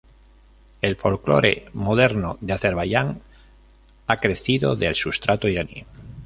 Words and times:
El 0.81 0.95
folclore 0.95 1.67
moderno 1.73 2.39
de 2.41 2.53
Azerbaiyán 2.53 3.21
ha 4.07 4.17
crecido 4.17 4.75
del 4.75 4.95
sustrato 4.95 5.47
iraní. 5.47 5.85